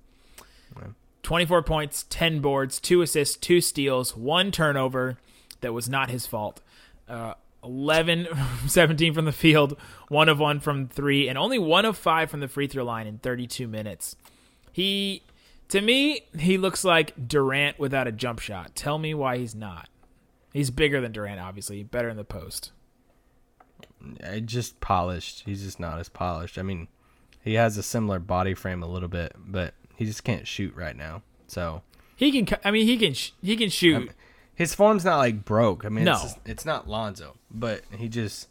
[0.76, 0.88] Yeah.
[1.22, 5.18] 24 points, 10 boards, 2 assists, 2 steals, 1 turnover
[5.60, 6.60] that was not his fault.
[7.08, 9.76] Uh, 11 from 17 from the field,
[10.08, 13.06] 1 of 1 from 3, and only 1 of 5 from the free throw line
[13.06, 14.16] in 32 minutes.
[14.72, 15.22] He,
[15.68, 18.74] to me, he looks like Durant without a jump shot.
[18.76, 19.88] Tell me why he's not.
[20.52, 22.72] He's bigger than Durant, obviously, better in the post.
[24.22, 25.42] Uh, just polished.
[25.44, 26.58] He's just not as polished.
[26.58, 26.88] I mean,
[27.42, 30.96] he has a similar body frame a little bit, but he just can't shoot right
[30.96, 31.22] now.
[31.48, 31.82] So
[32.16, 34.10] He can, I mean, he can, sh- he can shoot.
[34.56, 35.84] His form's not like broke.
[35.84, 36.14] I mean, No.
[36.14, 38.48] it's, just- it's not Lonzo, but he just.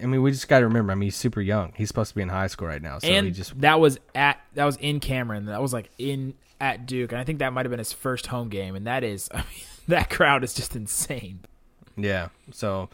[0.00, 0.92] I mean, we just got to remember.
[0.92, 1.72] I mean, he's super young.
[1.74, 3.98] He's supposed to be in high school right now, so and he just that was
[4.14, 5.46] at that was in Cameron.
[5.46, 8.26] That was like in at Duke, and I think that might have been his first
[8.26, 9.44] home game, and that is, I mean,
[9.88, 11.40] that crowd is just insane.
[11.96, 12.28] Yeah.
[12.52, 12.90] So,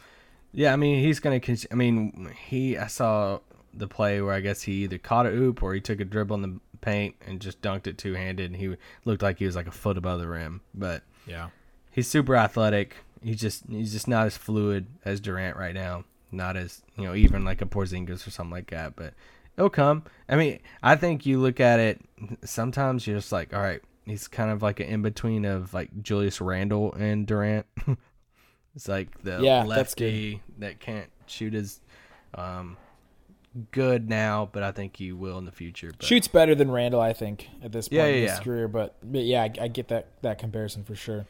[0.53, 1.41] yeah, I mean, he's gonna.
[1.73, 2.79] I mean, he.
[2.79, 3.41] I saw
[3.75, 6.37] the play where I guess he either caught a oop or he took a dribble
[6.37, 9.57] in the paint and just dunked it two handed, and he looked like he was
[9.57, 10.61] like a foot above the rim.
[10.73, 11.49] But Yeah.
[11.93, 12.97] He's super athletic.
[13.23, 16.05] He's just he's just not as fluid as Durant right now.
[16.33, 18.97] Not as you know even like a Porzingis or something like that.
[18.97, 19.15] But
[19.57, 20.05] it'll come.
[20.29, 22.01] I mean, I think you look at it.
[22.45, 25.91] Sometimes you're just like, all right, he's kind of like an in between of like
[26.03, 27.67] Julius Randle and Durant.
[28.75, 31.81] it's like the Yeah, lefty that can't shoot as
[32.35, 32.77] um,
[33.71, 35.93] good now, but I think he will in the future.
[35.97, 38.43] But Shoots better than Randle, I think, at this point Yeah, in his yeah.
[38.43, 38.69] career.
[38.69, 41.27] But, but yeah, I, I get that that comparison for sure.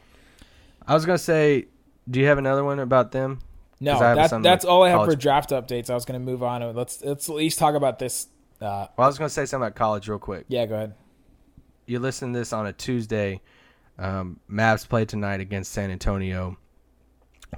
[0.86, 1.66] I was gonna say,
[2.10, 3.38] do you have another one about them?
[3.80, 5.90] No, that, that's all I have for draft updates.
[5.90, 6.62] I was going to move on.
[6.74, 8.28] Let's let's at least talk about this.
[8.60, 10.44] Uh, Well, I was gonna say something about college real quick.
[10.48, 10.94] yeah, go ahead.
[11.86, 13.40] you listen to this on a Tuesday.
[13.98, 16.56] Um, Mavs play tonight against San Antonio.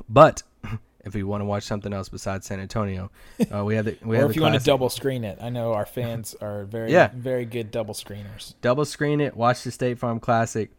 [0.09, 0.43] But
[1.05, 3.11] if you want to watch something else besides San Antonio,
[3.55, 5.39] uh, we have the we have Or have if you want to double screen it,
[5.43, 7.11] I know our fans are very Yeah.
[7.15, 8.55] very good double screeners.
[8.63, 9.37] double screen it.
[9.37, 10.71] Watch the State Farm Classic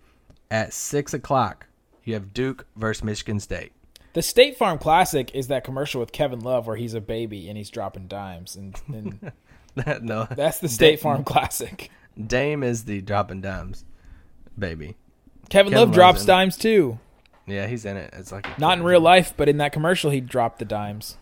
[0.49, 1.67] at six o'clock.
[2.05, 3.73] You have Duke versus Michigan State.
[4.13, 7.57] The State Farm Classic is that commercial with Kevin Love where he's a baby and
[7.57, 9.31] he's dropping dimes, and, and
[10.03, 11.91] no, that's the State Farm Classic.
[12.25, 13.83] Dame is the dropping dimes,
[14.57, 14.95] baby.
[15.49, 16.27] Kevin, Kevin Love Love's drops in it.
[16.27, 16.99] dimes too.
[17.47, 18.13] Yeah, he's in it.
[18.13, 21.17] It's like Not in real life, but in that commercial, he dropped the dimes.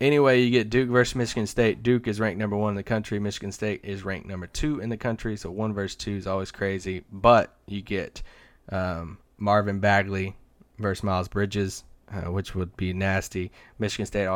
[0.00, 1.82] Anyway, you get Duke versus Michigan State.
[1.84, 3.20] Duke is ranked number one in the country.
[3.20, 5.36] Michigan State is ranked number two in the country.
[5.36, 7.04] So one versus two is always crazy.
[7.12, 8.22] But you get
[8.70, 10.36] um, Marvin Bagley
[10.78, 13.50] versus Miles Bridges, uh, which would be nasty.
[13.80, 14.28] Michigan State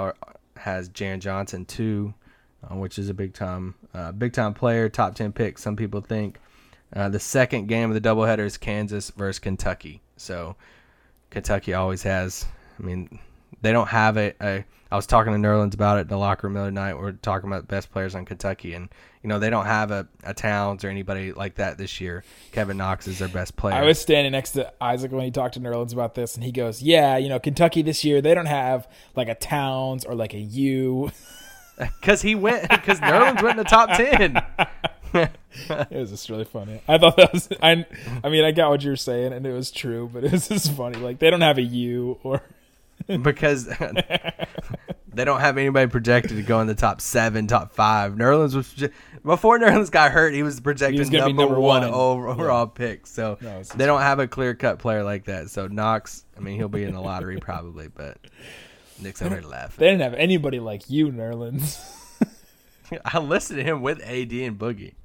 [0.57, 2.13] has Jaren Jackson too,
[2.65, 5.59] uh, which is a big time, uh, big time player, top ten pick.
[5.59, 6.41] Some people think.
[6.93, 10.03] Uh, the second game of the doubleheader is Kansas versus Kentucky.
[10.17, 10.57] So
[11.31, 12.45] Kentucky always has.
[12.79, 13.21] I mean,
[13.67, 14.33] they don't have a.
[14.41, 16.95] a I was talking to Nerlens about it in the locker room the other night.
[16.95, 18.89] We are talking about the best players on Kentucky, and
[19.21, 22.23] you know they don't have a, a Towns or anybody like that this year.
[22.53, 23.75] Kevin Knox is their best player.
[23.75, 26.53] I was standing next to Isaac when he talked to Nerlens about this, and he
[26.53, 30.35] goes, "Yeah, you know, Kentucky this year they don't have like a Towns or like
[30.35, 31.11] a U."
[32.01, 34.41] because he went because Nerlens went in the top ten.
[35.15, 36.81] It was just really funny.
[36.87, 37.49] I thought that was.
[37.61, 37.85] I.
[38.23, 40.49] I mean, I got what you were saying, and it was true, but it was
[40.49, 40.99] just funny.
[40.99, 42.43] Like they don't have a U or.
[43.23, 43.67] Because
[45.13, 48.13] they don't have anybody projected to go in the top seven, top five.
[48.15, 48.73] Nerlens was
[49.25, 50.35] before Nerlens got hurt.
[50.35, 51.91] He was projected He was number, number one, one.
[51.93, 53.07] overall pick.
[53.07, 55.51] So No, they don't have a clear cut player like that.
[55.51, 58.19] So Knox, I mean, he'll be in the lottery probably, but
[59.01, 59.77] Nick's over laughing.
[59.79, 61.81] They didn't have anybody like you, Nerlens.
[63.05, 64.95] I listed him with AD and Boogie.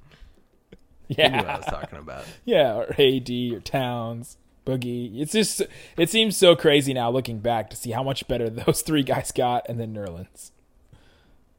[1.08, 2.24] You knew what I was talking about.
[2.46, 5.20] yeah, or AD or Towns, Boogie.
[5.20, 5.62] It's just.
[5.96, 9.32] It seems so crazy now looking back to see how much better those three guys
[9.32, 10.50] got, and then Nerlens.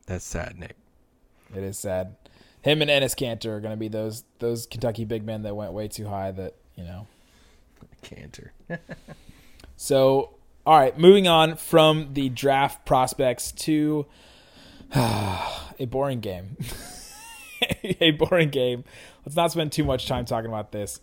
[0.05, 0.75] That's sad, Nick.
[1.55, 2.15] It is sad.
[2.61, 5.73] Him and Enes Kanter are going to be those those Kentucky big men that went
[5.73, 6.31] way too high.
[6.31, 7.07] That you know.
[8.03, 8.49] Kanter.
[9.75, 10.35] So,
[10.65, 14.05] all right, moving on from the draft prospects to
[14.95, 16.57] a boring game.
[17.99, 18.83] a boring game.
[19.25, 21.01] Let's not spend too much time talking about this,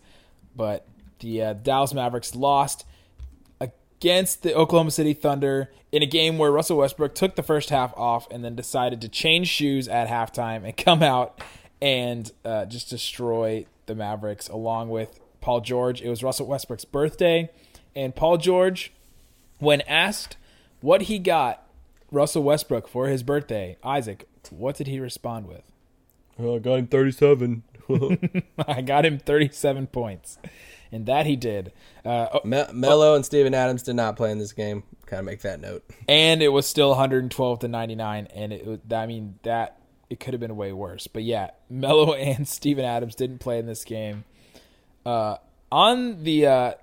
[0.55, 0.87] but
[1.21, 2.85] the uh, Dallas Mavericks lost
[3.59, 7.93] against the Oklahoma City Thunder in a game where Russell Westbrook took the first half
[7.95, 11.39] off and then decided to change shoes at halftime and come out
[11.81, 16.01] and uh, just destroy the Mavericks along with Paul George.
[16.01, 17.49] It was Russell Westbrook's birthday,
[17.95, 18.91] and Paul George,
[19.59, 20.37] when asked
[20.81, 21.67] what he got
[22.11, 25.63] Russell Westbrook for his birthday, Isaac, what did he respond with?
[26.37, 27.63] Well, I got him thirty-seven.
[28.67, 30.37] I got him 37 points.
[30.91, 31.71] And that he did.
[32.03, 34.83] Uh, oh, Me- Melo and Steven Adams did not play in this game.
[35.05, 35.83] Kind of make that note.
[36.07, 39.77] and it was still 112 to 99 and it I mean that
[40.09, 41.07] it could have been way worse.
[41.07, 44.23] But yeah, Melo and Steven Adams didn't play in this game.
[45.05, 45.37] Uh,
[45.71, 46.73] on the uh,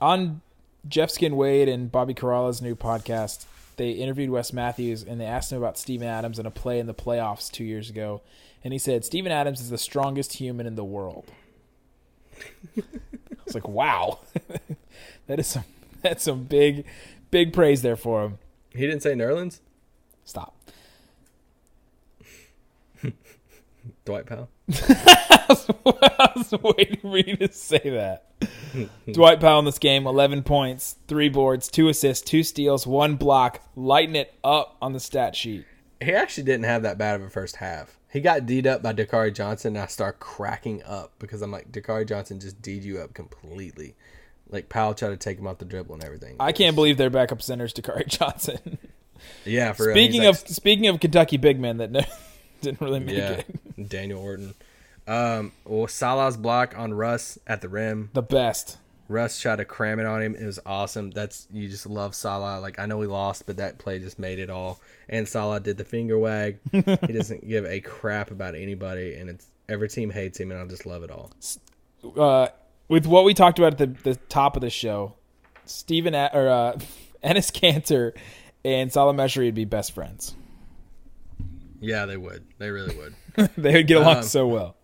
[0.00, 0.40] on
[0.88, 3.44] Jeff Skin Wade and Bobby Karalla's new podcast,
[3.76, 6.86] they interviewed Wes Matthews and they asked him about Steven Adams and a play in
[6.86, 8.22] the playoffs two years ago,
[8.64, 11.30] and he said Steven Adams is the strongest human in the world.
[12.76, 12.82] I
[13.44, 14.18] was like, wow,
[15.26, 15.64] that is some
[16.02, 16.84] that's some big
[17.30, 18.38] big praise there for him.
[18.70, 19.60] He didn't say Nerlens.
[20.24, 20.56] Stop.
[24.04, 24.48] Dwight Powell.
[24.70, 28.26] I was waiting for you to say that.
[29.12, 33.60] Dwight Powell in this game, 11 points, three boards, two assists, two steals, one block,
[33.74, 35.66] lighting it up on the stat sheet.
[36.00, 37.98] He actually didn't have that bad of a first half.
[38.10, 41.70] He got D'd up by Dakari Johnson, and I start cracking up because I'm like,
[41.70, 43.94] Dakari Johnson just D'd you up completely.
[44.48, 46.36] Like Powell tried to take him off the dribble and everything.
[46.40, 48.78] I can't believe their backup center's Dakari Johnson.
[49.44, 52.00] Yeah, for speaking of speaking of Kentucky big men that no,
[52.62, 53.42] didn't really make yeah,
[53.76, 53.88] it.
[53.88, 54.54] Daniel Orton.
[55.06, 58.08] Um, well, Salah's block on Russ at the rim.
[58.14, 58.78] The best.
[59.10, 60.34] Russ tried to cram it on him.
[60.36, 61.10] It was awesome.
[61.10, 62.60] That's you just love Salah.
[62.60, 64.80] Like I know we lost, but that play just made it all.
[65.08, 66.58] And Salah did the finger wag.
[66.72, 70.64] he doesn't give a crap about anybody, and it's every team hates him, and I
[70.66, 71.32] just love it all.
[72.16, 72.48] Uh,
[72.88, 75.14] with what we talked about at the, the top of the show,
[75.64, 76.72] Stephen A- or uh,
[77.24, 78.12] Enes Kanter
[78.64, 80.34] and Salah Mejri would be best friends.
[81.80, 82.44] Yeah, they would.
[82.58, 83.50] They really would.
[83.56, 84.76] they would get along Um, so well.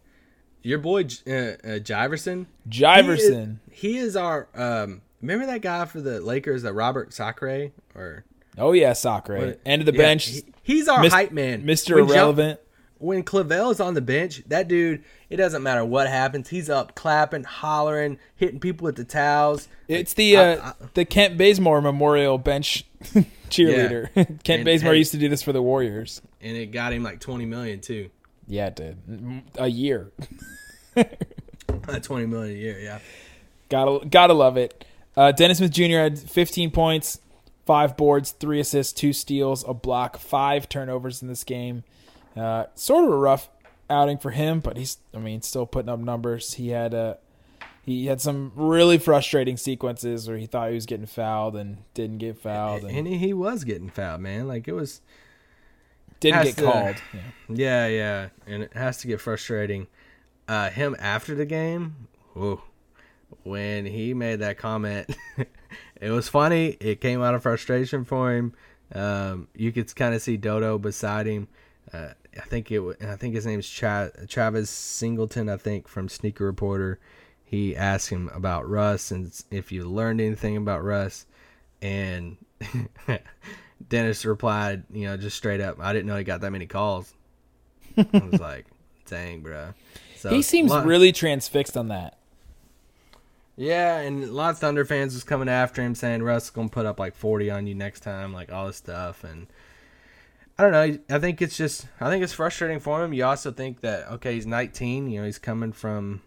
[0.67, 2.47] Your boy uh, uh, Jiverson.
[2.69, 3.59] Jiverson.
[3.71, 4.49] He is, he is our.
[4.55, 8.25] Um, remember that guy for the Lakers, that Robert Sacre, or
[8.59, 9.39] Oh yeah, Sacre.
[9.39, 10.27] What- End of the Yeah, bench.
[10.27, 12.59] he- he's our Mis- hype man, Jump- Irrelevant.
[12.99, 16.49] when Clavel is on the bench, that dude, it doesn't matter what happens.
[16.49, 19.69] He's up clapping, hollering, hitting people with the towels.
[19.87, 22.85] It's the I- uh, the Kent Bazemore Memorial Bench
[23.51, 24.09] cheerleader.
[24.15, 26.23] Kent And- Bazemore and- used to do this for the Warriors.
[26.41, 28.11] And it got him like 20 million too.
[28.47, 29.43] Yeah, it did.
[29.57, 30.11] A year.
[31.89, 32.99] Uh, 20 million a year, yeah.
[33.69, 34.85] Gotta gotta love it.
[35.17, 35.99] Uh, Dennis Smith Jr.
[35.99, 37.21] had 15 points,
[37.65, 41.85] five boards, three assists, two steals, a block, five turnovers in this game.
[42.37, 43.49] Uh, sort of a rough
[43.89, 46.55] outing for him, but he's I mean still putting up numbers.
[46.55, 47.19] He had a
[47.87, 52.19] he had some really frustrating sequences where he thought he was getting fouled and didn't
[52.19, 54.49] get fouled and, And he was getting fouled, man.
[54.49, 55.01] Like it was,
[56.21, 56.97] didn't get to- called.
[57.13, 57.21] Yeah.
[57.49, 58.29] yeah, yeah.
[58.47, 59.87] And it has to get frustrating.
[60.49, 62.63] Uh, him after the game, whoa,
[63.43, 65.15] when he made that comment,
[66.01, 66.77] it was funny.
[66.81, 68.53] It came out of frustration for him.
[68.95, 71.49] Um, you could kind of see Dodo beside him.
[71.93, 72.81] Uh, I think it.
[73.03, 75.49] I think his name's Tra- Travis Singleton.
[75.49, 77.01] I think from Sneaker Reporter.
[77.49, 81.27] He asked him about Russ and if you learned anything about Russ,
[81.81, 82.37] and
[83.89, 87.13] Dennis replied, you know, just straight up, I didn't know he got that many calls.
[87.97, 88.67] I was like,
[89.07, 89.75] dang, bro.
[90.17, 92.19] So He seems lot- really transfixed on that.
[93.57, 96.87] yeah, and lots of Thunder fans was coming after him saying Russ is gonna put
[96.87, 99.47] up like forty on you next time, like all this stuff, and
[100.59, 100.99] I don't know.
[101.15, 103.13] I think it's just I think it's frustrating for him.
[103.13, 105.11] You also think that okay, he's 19.
[105.11, 106.23] You know, he's coming from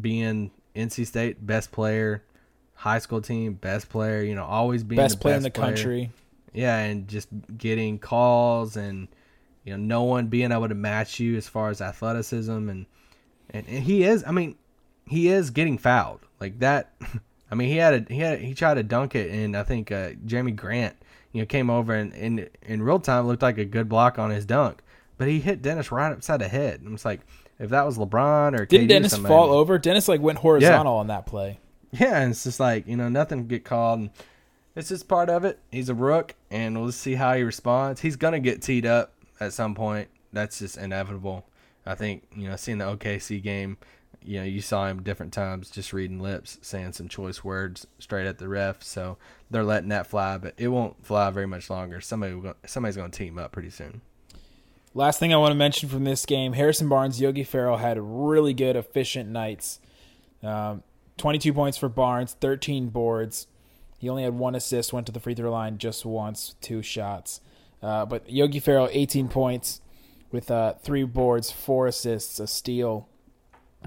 [0.00, 2.22] being NC State best player,
[2.74, 4.22] high school team best player.
[4.22, 5.74] You know, always being Best the player best in the player.
[5.74, 6.10] country.
[6.52, 9.08] Yeah, and just getting calls and
[9.64, 12.86] you know no one being able to match you as far as athleticism and
[13.50, 14.24] and, and he is.
[14.26, 14.56] I mean,
[15.06, 16.92] he is getting fouled like that.
[17.50, 19.62] I mean, he had a he had a, he tried to dunk it, and I
[19.62, 20.96] think uh, Jerami Grant
[21.32, 24.30] you know came over and in in real time looked like a good block on
[24.30, 24.80] his dunk,
[25.18, 26.80] but he hit Dennis right upside the head.
[26.80, 27.20] And it's like
[27.58, 29.78] if that was LeBron or Didn't KD Dennis somebody- fall over?
[29.78, 31.60] Dennis like went horizontal on that play.
[31.92, 34.00] yeah, and it's just like you know nothing get called.
[34.00, 34.10] And
[34.74, 35.58] it's just part of it.
[35.70, 38.00] He's a rook, and we'll see how he responds.
[38.00, 40.08] He's gonna get teed up at some point.
[40.32, 41.46] That's just inevitable.
[41.84, 43.78] I think you know seeing the OKC game.
[44.24, 48.26] You know, you saw him different times just reading lips, saying some choice words straight
[48.26, 48.80] at the ref.
[48.84, 49.18] So
[49.50, 52.00] they're letting that fly, but it won't fly very much longer.
[52.00, 54.00] Somebody, somebody's to team up pretty soon.
[54.94, 58.54] Last thing I want to mention from this game: Harrison Barnes, Yogi Ferrell had really
[58.54, 59.80] good, efficient nights.
[60.42, 60.84] Um,
[61.16, 63.46] Twenty-two points for Barnes, thirteen boards.
[64.02, 67.40] He only had one assist, went to the free throw line just once, two shots.
[67.80, 69.80] Uh, but Yogi Ferrell, eighteen points
[70.32, 73.06] with uh, three boards, four assists, a steal,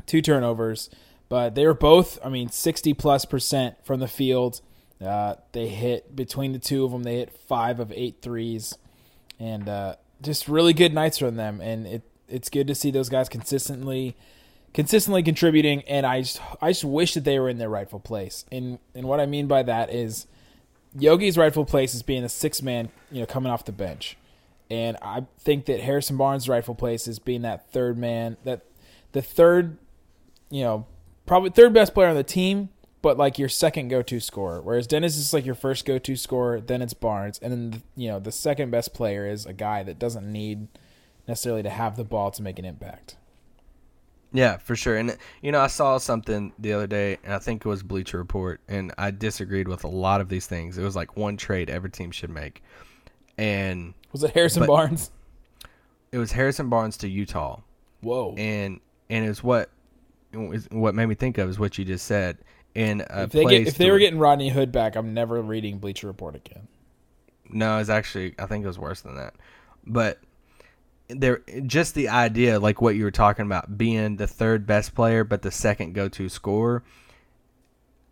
[0.06, 0.90] two turnovers.
[1.28, 4.62] But they were both, I mean, sixty plus percent from the field.
[5.06, 7.04] Uh, they hit between the two of them.
[7.04, 8.78] They hit five of eight threes
[9.38, 11.60] and uh, just really good nights from them.
[11.60, 14.16] And it it's good to see those guys consistently
[14.76, 15.82] consistently contributing.
[15.88, 18.46] And I just I just wish that they were in their rightful place.
[18.52, 20.28] And and what I mean by that is
[20.98, 24.18] Yogi's rightful place is being a six man, you know, coming off the bench.
[24.70, 28.66] And I think that Harrison Barnes' rightful place is being that third man, that
[29.14, 29.78] the third,
[30.50, 30.86] you know,
[31.26, 32.70] probably third best player on the team,
[33.02, 34.62] but like your second go to scorer.
[34.62, 38.10] Whereas Dennis is like your first go to scorer, then it's Barnes, and then you
[38.10, 40.68] know the second best player is a guy that doesn't need
[41.28, 43.16] necessarily to have the ball to make an impact.
[44.36, 44.98] Yeah, for sure.
[44.98, 48.18] And you know, I saw something the other day, and I think it was Bleacher
[48.18, 50.78] Report, and I disagreed with a lot of these things.
[50.78, 52.62] It was like one trade every team should make,
[53.38, 55.12] and Was it Harrison Barnes?
[56.12, 57.60] it was Harrison Barnes to Utah,
[58.02, 58.34] Whoa!
[58.38, 58.80] and
[59.10, 59.70] and it's what
[60.34, 62.38] it was- what made me think of is what you just said.
[62.74, 66.08] In if they get if they were getting Rodney Hood back, I'm never reading Bleacher
[66.08, 66.68] Report again.
[67.50, 69.36] no, it's actually I think it was worse than that,
[69.86, 70.20] but
[71.08, 75.24] there just the idea like what you were talking about being the third best player
[75.24, 76.84] but the second go-to scorer.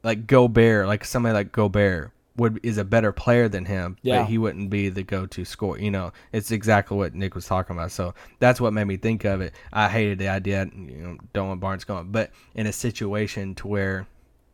[0.03, 4.19] Like Gobert like somebody like Gobert would is a better player than him Yeah.
[4.21, 6.11] but he wouldn't be the go-to scorer you know?
[6.31, 7.91] It's exactly what Nick was talking about.
[7.91, 9.53] So that's what made me think of it.
[9.71, 13.67] I hated the idea you know don't want Barnes going but in a situation to
[13.67, 14.07] where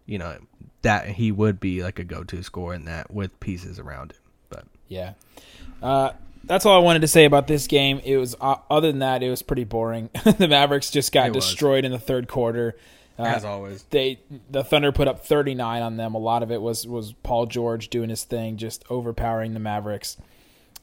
[0.06, 0.38] you know
[0.82, 4.20] that he would be like a go-to scorer in that with pieces around him
[4.50, 5.14] but Yeah.
[5.82, 6.12] Uh,
[6.50, 8.02] that's all I wanted to say about this game.
[8.04, 10.10] It was uh, other than that, it was pretty boring.
[10.38, 11.46] the Mavericks just got It was.
[11.46, 12.76] destroyed in the third quarter.
[13.18, 14.20] Uh, as always they
[14.50, 16.16] the Thunder put up 39 on them.
[16.16, 20.18] A lot of it was was Paul George doing his thing, just overpowering the Mavericks.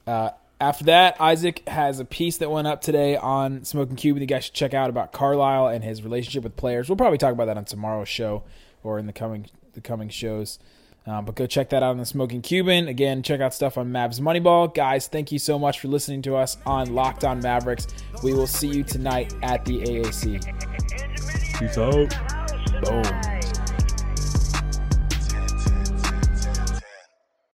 [0.07, 4.21] Uh, after that, Isaac has a piece that went up today on Smoking Cube that
[4.23, 6.89] you guys should check out about Carlisle and his relationship with players.
[6.89, 8.43] We'll probably talk about that on tomorrow's show
[8.83, 10.59] or in the coming the coming shows.
[11.07, 12.89] Um, but go check that out on the Smoking Cuban.
[12.89, 14.75] Again, check out stuff on Mavs Moneyball.
[14.75, 17.87] Guys, thank you so much for listening to us on Locked On Mavericks.
[18.23, 20.43] We will see you tonight at the AAC.
[21.59, 22.15] peace out
[22.83, 23.36] Boom.